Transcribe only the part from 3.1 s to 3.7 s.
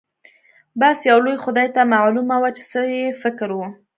فکر و.